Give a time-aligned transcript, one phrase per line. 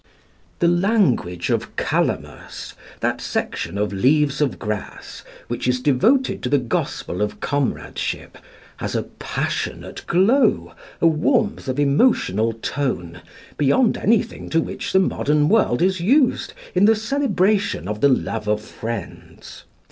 [0.57, 6.57] The language of "Calamus" (that section of "Leaves of Grass" which is devoted to the
[6.57, 8.39] gospel of comradeship)
[8.77, 13.21] has a passionate glow, a warmth of emotional tone,
[13.57, 18.47] beyond anything to which the modern world is used in the celebration of the love
[18.47, 19.65] of friends.